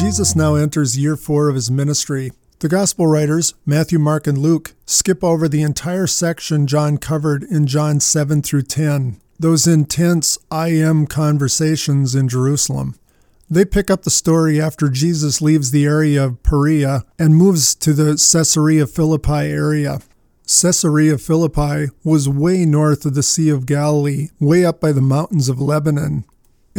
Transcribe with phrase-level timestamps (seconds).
[0.00, 2.32] Jesus now enters year four of his ministry.
[2.60, 7.66] The Gospel writers, Matthew, Mark, and Luke, skip over the entire section John covered in
[7.66, 12.94] John 7 through 10, those intense I am conversations in Jerusalem.
[13.50, 17.92] They pick up the story after Jesus leaves the area of Perea and moves to
[17.92, 20.00] the Caesarea Philippi area.
[20.46, 25.50] Caesarea Philippi was way north of the Sea of Galilee, way up by the mountains
[25.50, 26.24] of Lebanon.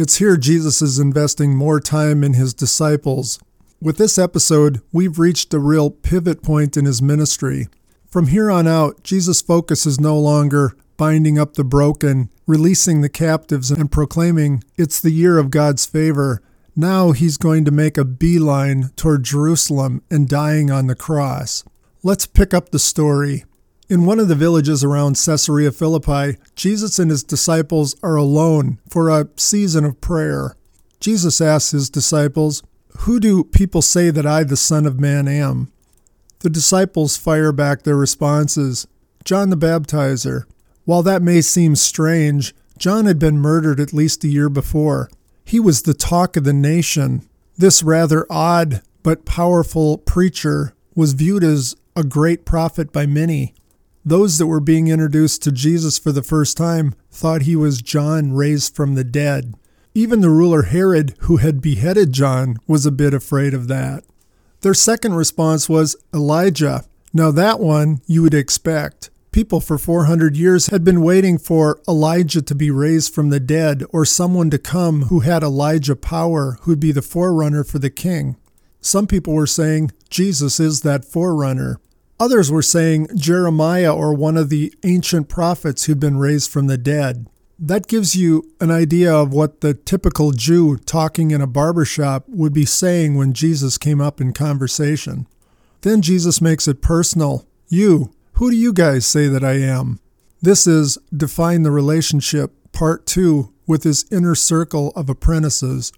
[0.02, 3.38] It's here Jesus is investing more time in his disciples.
[3.80, 7.68] With this episode, we've reached a real pivot point in his ministry.
[8.08, 13.08] From here on out, Jesus' focus is no longer binding up the broken, releasing the
[13.08, 16.42] captives, and proclaiming it's the year of God's favor.
[16.74, 21.62] Now he's going to make a beeline toward Jerusalem and dying on the cross.
[22.02, 23.44] Let's pick up the story.
[23.92, 29.10] In one of the villages around Caesarea Philippi, Jesus and his disciples are alone for
[29.10, 30.56] a season of prayer.
[30.98, 32.62] Jesus asks his disciples,
[33.00, 35.70] Who do people say that I, the Son of Man, am?
[36.38, 38.86] The disciples fire back their responses
[39.24, 40.44] John the Baptizer.
[40.86, 45.10] While that may seem strange, John had been murdered at least a year before.
[45.44, 47.28] He was the talk of the nation.
[47.58, 53.52] This rather odd but powerful preacher was viewed as a great prophet by many.
[54.04, 58.32] Those that were being introduced to Jesus for the first time thought he was John
[58.32, 59.54] raised from the dead.
[59.94, 64.04] Even the ruler Herod, who had beheaded John, was a bit afraid of that.
[64.62, 66.84] Their second response was Elijah.
[67.12, 69.10] Now, that one you would expect.
[69.30, 73.82] People for 400 years had been waiting for Elijah to be raised from the dead
[73.90, 78.36] or someone to come who had Elijah power, who'd be the forerunner for the king.
[78.80, 81.78] Some people were saying Jesus is that forerunner.
[82.22, 86.78] Others were saying Jeremiah or one of the ancient prophets who'd been raised from the
[86.78, 87.26] dead.
[87.58, 92.22] That gives you an idea of what the typical Jew talking in a barber shop
[92.28, 95.26] would be saying when Jesus came up in conversation.
[95.80, 97.44] Then Jesus makes it personal.
[97.66, 99.98] You, who do you guys say that I am?
[100.40, 105.92] This is Define the Relationship, Part 2, with his inner circle of apprentices.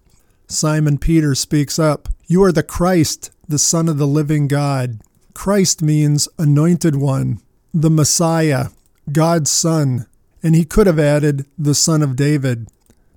[0.49, 5.01] Simon Peter speaks up You are the Christ, the Son of the living God.
[5.35, 7.41] Christ means anointed one,
[7.73, 8.69] the Messiah,
[9.13, 10.07] God's Son,
[10.43, 12.69] and he could have added the Son of David.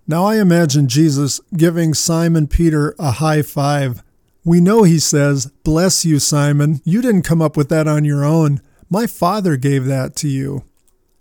[0.08, 4.04] Now I imagine Jesus giving Simon Peter a high five.
[4.44, 6.82] We know he says, Bless you, Simon.
[6.86, 8.62] You didn't come up with that on your own.
[8.90, 10.64] My Father gave that to you.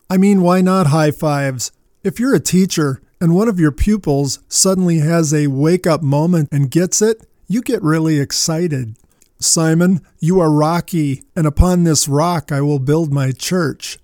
[0.08, 1.72] I mean, why not high fives?
[2.04, 6.48] If you're a teacher and one of your pupils suddenly has a wake up moment
[6.52, 8.94] and gets it, you get really excited.
[9.38, 13.98] Simon, you are rocky, and upon this rock I will build my church.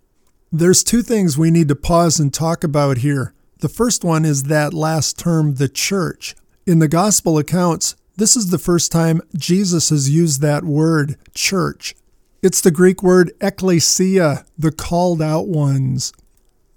[0.50, 3.32] There's two things we need to pause and talk about here.
[3.60, 6.34] The first one is that last term, the church.
[6.66, 11.94] In the gospel accounts, this is the first time Jesus has used that word, church.
[12.42, 16.12] It's the Greek word ekklesia, the called out ones.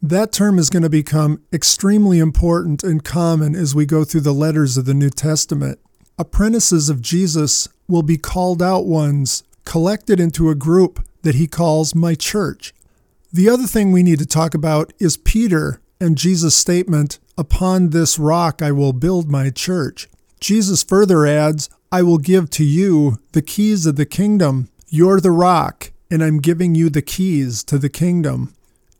[0.01, 4.33] That term is going to become extremely important and common as we go through the
[4.33, 5.79] letters of the New Testament.
[6.17, 11.93] Apprentices of Jesus will be called out ones, collected into a group that he calls
[11.93, 12.73] my church.
[13.33, 18.17] The other thing we need to talk about is Peter and Jesus' statement, Upon this
[18.17, 20.07] rock I will build my church.
[20.39, 24.69] Jesus further adds, I will give to you the keys of the kingdom.
[24.87, 28.53] You're the rock, and I'm giving you the keys to the kingdom.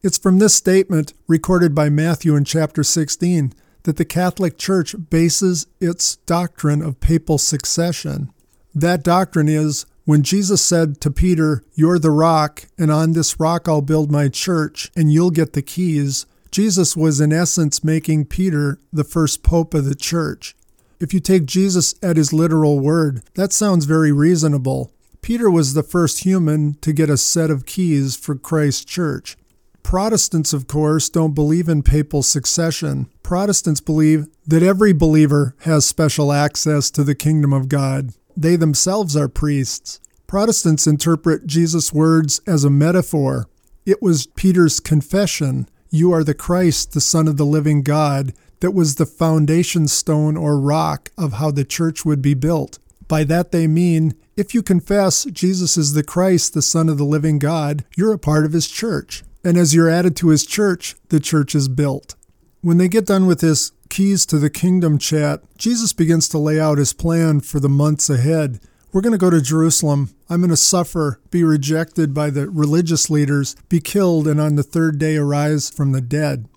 [0.03, 3.53] It's from this statement, recorded by Matthew in chapter 16,
[3.85, 8.31] that the Catholic Church bases its doctrine of papal succession.
[8.73, 13.67] That doctrine is when Jesus said to Peter, You're the rock, and on this rock
[13.67, 18.79] I'll build my church, and you'll get the keys, Jesus was in essence making Peter
[18.91, 20.55] the first pope of the church.
[20.99, 24.91] If you take Jesus at his literal word, that sounds very reasonable.
[25.21, 29.37] Peter was the first human to get a set of keys for Christ's church.
[29.85, 33.07] Protestants, of course, don't believe in papal succession.
[33.21, 38.09] Protestants believe that every believer has special access to the kingdom of God.
[38.35, 39.99] They themselves are priests.
[40.25, 43.47] Protestants interpret Jesus' words as a metaphor.
[43.85, 48.71] It was Peter's confession, You are the Christ, the Son of the living God, that
[48.71, 52.79] was the foundation stone or rock of how the church would be built.
[53.07, 57.05] By that they mean, if you confess Jesus is the Christ, the Son of the
[57.05, 59.23] living God, you're a part of his church.
[59.45, 62.15] And as you're added to his church, the church is built.
[62.61, 66.59] When they get done with this keys to the kingdom chat, Jesus begins to lay
[66.59, 68.59] out his plan for the months ahead.
[68.91, 70.09] We're going to go to Jerusalem.
[70.31, 74.63] I'm going to suffer, be rejected by the religious leaders, be killed, and on the
[74.63, 76.47] third day arise from the dead.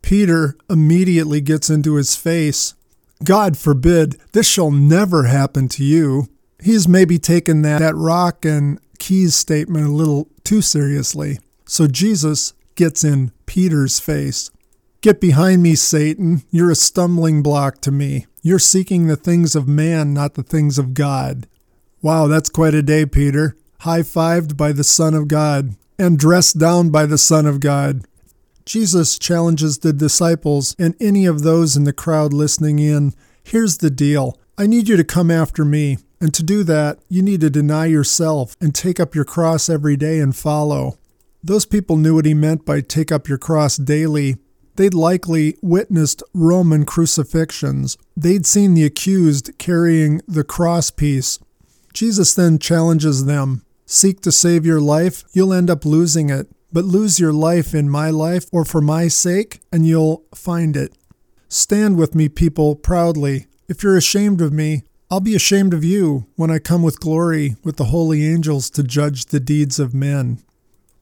[0.00, 2.74] Peter immediately gets into his face.
[3.24, 6.28] God forbid, this shall never happen to you.
[6.62, 11.40] He's maybe taken that, that rock and keys statement a little too seriously.
[11.68, 14.50] So Jesus gets in Peter's face.
[15.02, 16.42] Get behind me, Satan.
[16.50, 18.26] You're a stumbling block to me.
[18.42, 21.46] You're seeking the things of man, not the things of God.
[22.00, 23.54] Wow, that's quite a day, Peter.
[23.80, 28.06] High fived by the Son of God and dressed down by the Son of God.
[28.64, 33.12] Jesus challenges the disciples and any of those in the crowd listening in.
[33.44, 35.98] Here's the deal I need you to come after me.
[36.20, 39.96] And to do that, you need to deny yourself and take up your cross every
[39.96, 40.98] day and follow.
[41.48, 44.36] Those people knew what he meant by take up your cross daily.
[44.76, 47.96] They'd likely witnessed Roman crucifixions.
[48.14, 51.38] They'd seen the accused carrying the cross piece.
[51.94, 56.48] Jesus then challenges them Seek to save your life, you'll end up losing it.
[56.70, 60.92] But lose your life in my life or for my sake, and you'll find it.
[61.48, 63.46] Stand with me, people, proudly.
[63.68, 67.56] If you're ashamed of me, I'll be ashamed of you when I come with glory
[67.64, 70.42] with the holy angels to judge the deeds of men.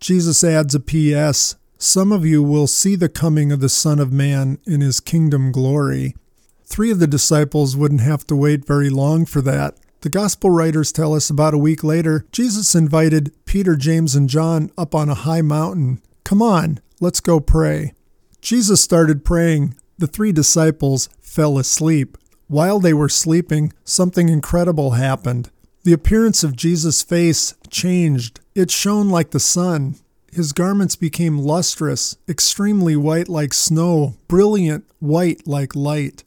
[0.07, 1.57] Jesus adds a P.S.
[1.79, 5.51] Some of you will see the coming of the Son of Man in his kingdom
[5.51, 6.15] glory.
[6.65, 9.75] Three of the disciples wouldn't have to wait very long for that.
[10.03, 14.71] The gospel writers tell us about a week later, Jesus invited Peter, James, and John
[14.79, 16.01] up on a high mountain.
[16.23, 17.93] Come on, let's go pray.
[18.41, 19.75] Jesus started praying.
[19.99, 22.17] The three disciples fell asleep.
[22.47, 25.51] While they were sleeping, something incredible happened.
[25.87, 28.41] The appearance of Jesus' face changed.
[28.57, 29.95] It shone like the sun.
[30.33, 36.25] His garments became lustrous, extremely white like snow, brilliant white like light.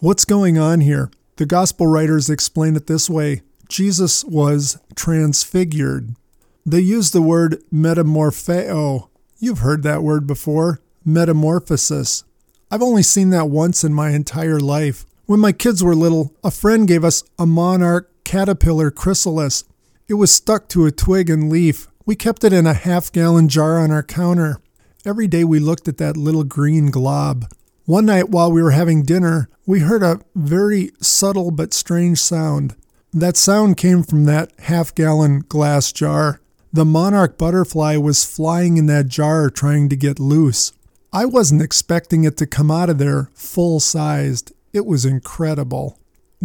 [0.00, 1.12] What's going on here?
[1.36, 6.16] The gospel writers explain it this way Jesus was transfigured.
[6.66, 9.08] They use the word metamorpheo.
[9.38, 12.24] You've heard that word before metamorphosis.
[12.72, 15.06] I've only seen that once in my entire life.
[15.26, 19.62] When my kids were little, a friend gave us a monarch caterpillar chrysalis.
[20.08, 21.86] It was stuck to a twig and leaf.
[22.04, 24.60] We kept it in a half gallon jar on our counter.
[25.04, 27.46] Every day we looked at that little green glob.
[27.84, 32.74] One night while we were having dinner, we heard a very subtle but strange sound.
[33.12, 36.40] That sound came from that half gallon glass jar.
[36.72, 40.72] The monarch butterfly was flying in that jar trying to get loose.
[41.12, 44.50] I wasn't expecting it to come out of there full sized.
[44.72, 45.96] It was incredible.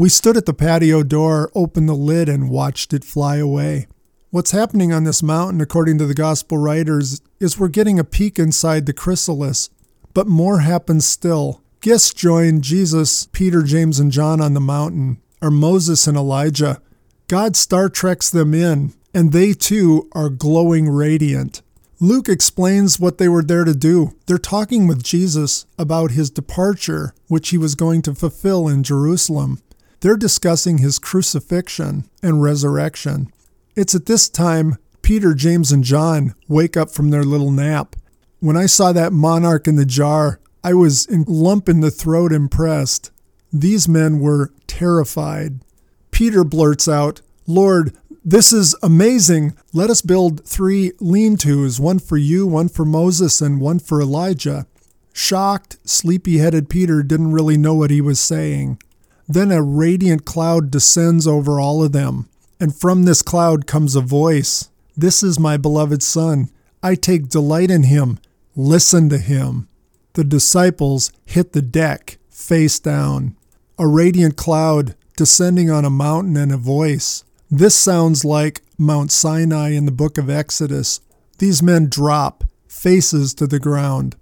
[0.01, 3.85] We stood at the patio door, opened the lid, and watched it fly away.
[4.31, 8.39] What's happening on this mountain, according to the gospel writers, is we're getting a peek
[8.39, 9.69] inside the chrysalis.
[10.15, 11.61] But more happens still.
[11.81, 16.81] Guests join Jesus, Peter, James, and John on the mountain, or Moses and Elijah.
[17.27, 21.61] God Star Treks them in, and they too are glowing radiant.
[21.99, 24.15] Luke explains what they were there to do.
[24.25, 29.61] They're talking with Jesus about his departure, which he was going to fulfill in Jerusalem.
[30.01, 33.31] They're discussing his crucifixion and resurrection.
[33.75, 37.95] It's at this time Peter, James, and John wake up from their little nap.
[38.39, 42.31] When I saw that monarch in the jar, I was in lump in the throat
[42.31, 43.11] impressed.
[43.53, 45.61] These men were terrified.
[46.09, 49.55] Peter blurts out, Lord, this is amazing.
[49.73, 54.01] Let us build three lean tos one for you, one for Moses, and one for
[54.01, 54.67] Elijah.
[55.13, 58.79] Shocked, sleepy headed Peter didn't really know what he was saying.
[59.27, 62.27] Then a radiant cloud descends over all of them,
[62.59, 66.49] and from this cloud comes a voice This is my beloved Son.
[66.83, 68.19] I take delight in him.
[68.55, 69.67] Listen to him.
[70.13, 73.35] The disciples hit the deck, face down.
[73.77, 77.23] A radiant cloud descending on a mountain and a voice.
[77.49, 80.99] This sounds like Mount Sinai in the book of Exodus.
[81.37, 84.15] These men drop, faces to the ground.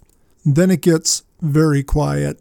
[0.45, 2.39] Then it gets very quiet.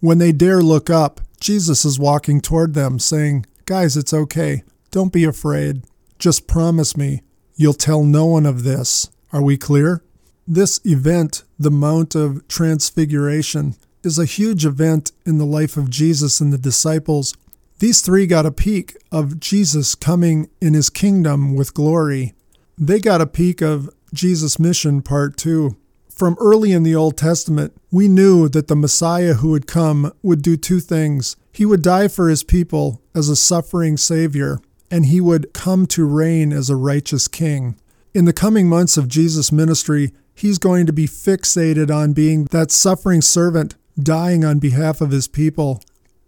[0.00, 4.62] When they dare look up, Jesus is walking toward them, saying, Guys, it's okay.
[4.90, 5.82] Don't be afraid.
[6.18, 7.22] Just promise me
[7.54, 9.10] you'll tell no one of this.
[9.32, 10.02] Are we clear?
[10.46, 16.40] This event, the Mount of Transfiguration, is a huge event in the life of Jesus
[16.40, 17.34] and the disciples
[17.78, 22.34] these three got a peek of Jesus coming in his kingdom with glory.
[22.76, 25.76] They got a peek of Jesus' mission, part two.
[26.18, 30.42] From early in the Old Testament, we knew that the Messiah who would come would
[30.42, 31.36] do two things.
[31.52, 34.58] He would die for his people as a suffering Savior,
[34.90, 37.76] and he would come to reign as a righteous King.
[38.14, 42.72] In the coming months of Jesus' ministry, he's going to be fixated on being that
[42.72, 45.80] suffering servant dying on behalf of his people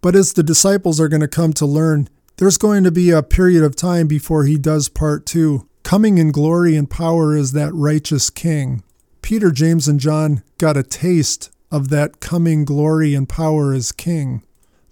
[0.03, 3.23] but as the disciples are going to come to learn, there's going to be a
[3.23, 7.75] period of time before he does part two, coming in glory and power as that
[7.75, 8.83] righteous king.
[9.31, 14.43] Peter, James, and John got a taste of that coming glory and power as king.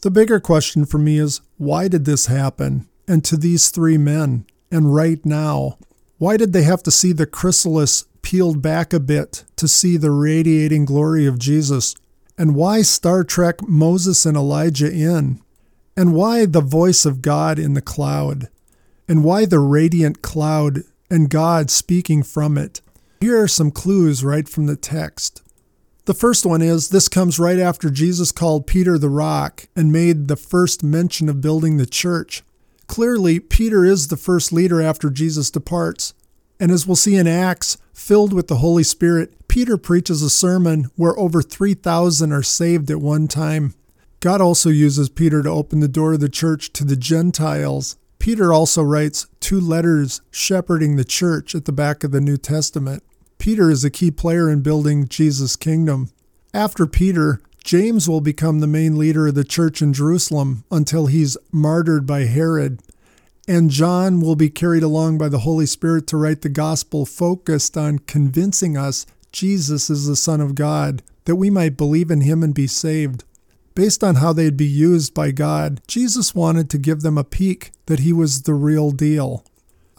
[0.03, 2.89] The bigger question for me is why did this happen?
[3.09, 5.79] And to these three men, and right now?
[6.19, 10.13] Why did they have to see the chrysalis peeled back a bit to see the
[10.13, 11.97] radiating glory of Jesus?
[12.39, 15.43] And why Star Trek Moses and Elijah in?
[15.97, 18.47] And why the voice of God in the cloud?
[19.09, 22.83] And why the radiant cloud and God speaking from it?
[23.21, 25.43] Here are some clues right from the text.
[26.05, 30.29] The first one is this comes right after Jesus called Peter the rock and made
[30.29, 32.45] the first mention of building the church.
[32.87, 36.15] Clearly, Peter is the first leader after Jesus departs.
[36.61, 40.91] And as we'll see in Acts, filled with the Holy Spirit, Peter preaches a sermon
[40.95, 43.75] where over 3,000 are saved at one time.
[44.21, 47.97] God also uses Peter to open the door of the church to the Gentiles.
[48.29, 53.03] Peter also writes two letters shepherding the church at the back of the New Testament.
[53.39, 56.11] Peter is a key player in building Jesus' kingdom.
[56.53, 61.39] After Peter, James will become the main leader of the church in Jerusalem until he's
[61.53, 62.83] martyred by Herod.
[63.49, 67.79] And John will be carried along by the Holy Spirit to write the gospel focused
[67.79, 72.43] on convincing us Jesus is the Son of God, that we might believe in him
[72.43, 73.25] and be saved.
[73.79, 77.71] Based on how they'd be used by God, Jesus wanted to give them a peek
[77.87, 79.45] that he was the real deal.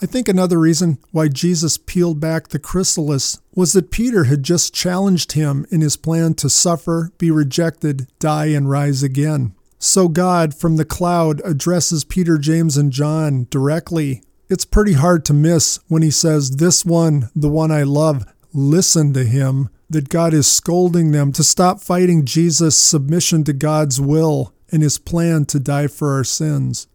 [0.02, 4.74] I think another reason why Jesus peeled back the chrysalis was that Peter had just
[4.74, 9.56] challenged him in his plan to suffer, be rejected, die, and rise again.
[9.78, 14.24] So God, from the cloud, addresses Peter, James, and John directly.
[14.50, 19.14] It's pretty hard to miss when he says, This one, the one I love, listen
[19.14, 24.54] to him, that God is scolding them to stop fighting Jesus' submission to God's will
[24.72, 26.88] and his plan to die for our sins.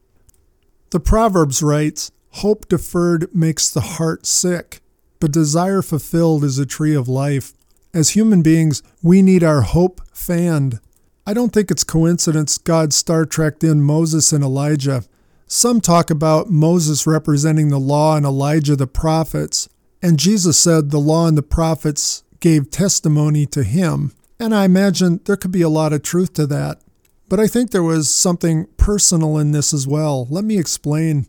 [0.91, 4.81] The Proverbs writes, Hope deferred makes the heart sick,
[5.21, 7.53] but desire fulfilled is a tree of life.
[7.93, 10.81] As human beings, we need our hope fanned.
[11.27, 15.05] I don't think it's coincidence God Star Trekked in Moses and Elijah.
[15.47, 19.69] Some talk about Moses representing the law and Elijah the prophets,
[20.03, 24.13] and Jesus said the law and the prophets gave testimony to him.
[24.39, 26.79] And I imagine there could be a lot of truth to that.
[27.27, 30.27] But I think there was something personal in this as well.
[30.29, 31.27] Let me explain.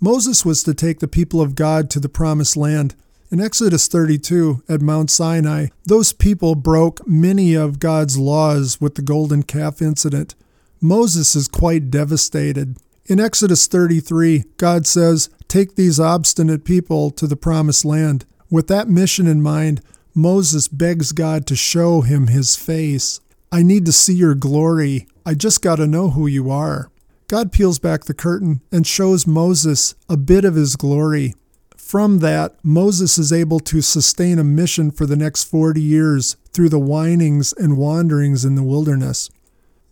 [0.00, 2.94] Moses was to take the people of God to the promised land.
[3.30, 9.02] In Exodus 32 at Mount Sinai, those people broke many of God's laws with the
[9.02, 10.34] golden calf incident.
[10.80, 12.78] Moses is quite devastated.
[13.04, 18.24] In Exodus 33, God says, Take these obstinate people to the promised land.
[18.50, 19.82] With that mission in mind,
[20.14, 23.20] Moses begs God to show him his face.
[23.50, 25.08] I need to see your glory.
[25.26, 26.90] I just got to know who you are.
[27.26, 31.34] God peels back the curtain and shows Moses a bit of his glory.
[31.76, 36.68] From that, Moses is able to sustain a mission for the next 40 years through
[36.68, 39.30] the whinings and wanderings in the wilderness.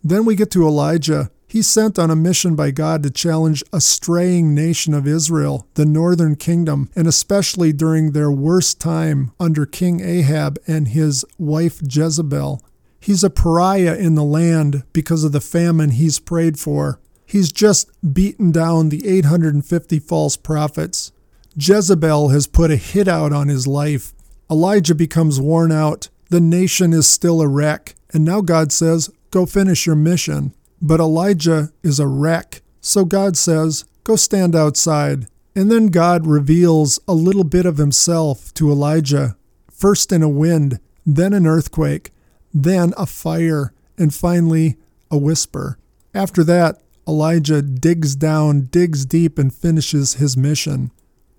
[0.03, 1.31] Then we get to Elijah.
[1.53, 5.85] He's sent on a mission by God to challenge a straying nation of Israel, the
[5.85, 12.59] northern kingdom, and especially during their worst time under King Ahab and his wife Jezebel.
[12.99, 16.99] He's a pariah in the land because of the famine he's prayed for.
[17.23, 21.11] He's just beaten down the 850 false prophets.
[21.55, 24.11] Jezebel has put a hit out on his life.
[24.49, 26.09] Elijah becomes worn out.
[26.31, 27.93] The nation is still a wreck.
[28.11, 30.55] And now God says, Go finish your mission.
[30.85, 32.61] But Elijah is a wreck.
[32.81, 35.27] So God says, Go stand outside.
[35.55, 39.37] And then God reveals a little bit of himself to Elijah,
[39.71, 42.11] first in a wind, then an earthquake,
[42.53, 44.75] then a fire, and finally
[45.09, 45.77] a whisper.
[46.13, 50.91] After that, Elijah digs down, digs deep, and finishes his mission.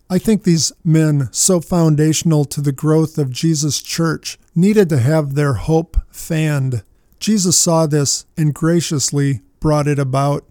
[0.09, 5.35] I think these men, so foundational to the growth of Jesus' church, needed to have
[5.35, 6.83] their hope fanned.
[7.25, 10.45] Jesus saw this and graciously brought it about.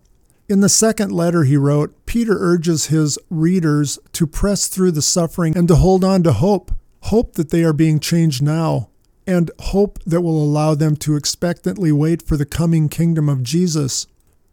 [0.49, 5.55] In the second letter he wrote, Peter urges his readers to press through the suffering
[5.55, 6.71] and to hold on to hope
[7.03, 8.89] hope that they are being changed now,
[9.27, 14.07] and hope that will allow them to expectantly wait for the coming kingdom of Jesus.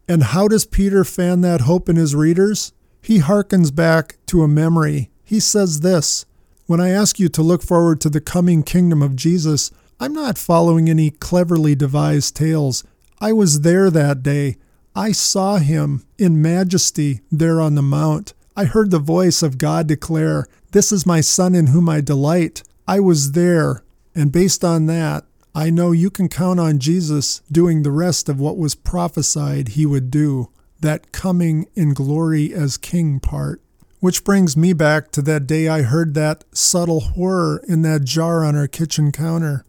[0.07, 2.71] And how does Peter fan that hope in his readers?
[3.01, 5.09] He hearkens back to a memory.
[5.23, 6.25] He says this
[6.67, 10.39] When I ask you to look forward to the coming kingdom of Jesus, I'm not
[10.39, 12.83] following any cleverly devised tales.
[13.19, 14.57] I was there that day.
[14.95, 18.33] I saw him in majesty there on the mount.
[18.57, 22.63] I heard the voice of God declare, This is my Son in whom I delight.
[22.87, 23.83] I was there,
[24.15, 28.39] and based on that, I know you can count on Jesus doing the rest of
[28.39, 33.61] what was prophesied he would do, that coming in glory as king part.
[33.99, 38.43] Which brings me back to that day I heard that subtle horror in that jar
[38.43, 39.63] on our kitchen counter.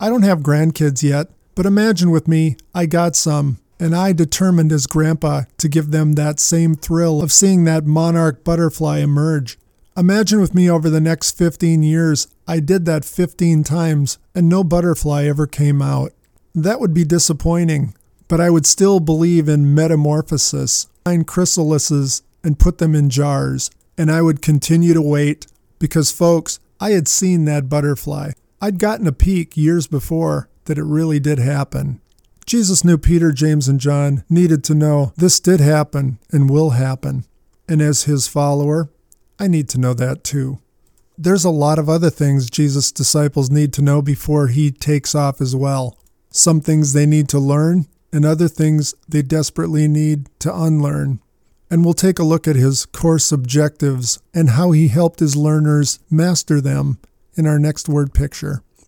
[0.00, 4.72] I don't have grandkids yet, but imagine with me, I got some, and I determined
[4.72, 9.58] as Grandpa to give them that same thrill of seeing that monarch butterfly emerge.
[9.96, 14.64] Imagine with me over the next 15 years, I did that 15 times and no
[14.64, 16.12] butterfly ever came out.
[16.54, 17.94] That would be disappointing,
[18.26, 24.10] but I would still believe in metamorphosis, find chrysalises and put them in jars, and
[24.10, 25.46] I would continue to wait
[25.78, 28.32] because, folks, I had seen that butterfly.
[28.60, 32.00] I'd gotten a peek years before that it really did happen.
[32.46, 37.24] Jesus knew Peter, James, and John needed to know this did happen and will happen.
[37.68, 38.90] And as his follower,
[39.38, 40.60] I need to know that too.
[41.16, 45.40] There's a lot of other things Jesus' disciples need to know before he takes off
[45.40, 45.98] as well.
[46.30, 51.20] Some things they need to learn, and other things they desperately need to unlearn.
[51.70, 55.98] And we'll take a look at his course objectives and how he helped his learners
[56.10, 56.98] master them
[57.36, 58.62] in our next word picture.